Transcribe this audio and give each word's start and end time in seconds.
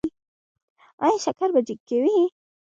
ایا 1.03 1.15
شکر 1.25 1.49
به 1.53 1.61
چیک 1.67 1.79
کوئ؟ 1.87 2.15